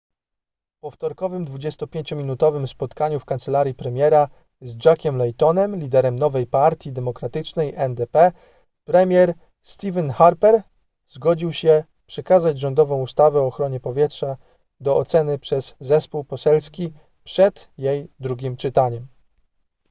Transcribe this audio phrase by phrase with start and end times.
[0.81, 4.27] po wtorkowym 25-minutowym spotkaniu w kancelarii premiera
[4.61, 8.31] z jackiem laytonem liderem nowej partii demokratycznej ndp
[8.85, 10.61] premier stephen harper
[11.07, 14.37] zgodził się przekazać rządową ustawę o ochronie powietrza
[14.79, 16.93] do oceny przez zespół poselski
[17.23, 19.07] przed jej drugim czytaniem